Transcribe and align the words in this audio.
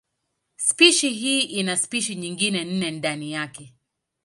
Spishi 0.55 1.09
hii 1.09 1.41
ina 1.41 1.77
spishi 1.77 2.15
nyingine 2.15 2.63
nne 2.63 2.91
ndani 2.91 3.31
yake. 3.31 3.73